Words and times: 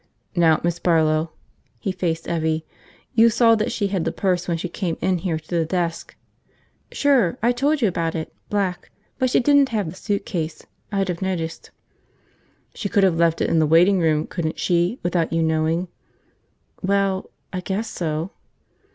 "Now 0.35 0.59
Miss 0.63 0.79
Barlow." 0.79 1.31
He 1.79 1.91
faced 1.91 2.27
Evvie. 2.27 2.65
"You 3.13 3.29
saw 3.29 3.53
that 3.53 3.71
she 3.71 3.89
had 3.89 4.03
the 4.03 4.11
purse 4.11 4.47
when 4.47 4.57
she 4.57 4.67
came 4.67 4.97
in 4.99 5.19
here 5.19 5.37
to 5.37 5.47
the 5.57 5.63
desk?" 5.63 6.15
"Sure, 6.91 7.37
I 7.43 7.51
told 7.51 7.81
you 7.83 7.87
about 7.87 8.15
it. 8.15 8.33
Black. 8.49 8.89
But 9.19 9.29
she 9.29 9.39
didn't 9.39 9.69
have 9.69 9.91
the 9.91 9.95
suitcase. 9.95 10.65
I'd 10.91 11.11
of 11.11 11.21
noticed." 11.21 11.69
"She 12.73 12.89
could 12.89 13.03
have 13.03 13.17
left 13.19 13.41
it 13.41 13.49
in 13.51 13.59
the 13.59 13.67
waiting 13.67 13.99
room, 13.99 14.25
couldn't 14.25 14.57
she, 14.57 14.97
without 15.03 15.31
you 15.31 15.43
knowing?" 15.43 15.87
"Well– 16.81 17.29
I 17.53 17.59
guess 17.59 17.87
so." 17.87 18.31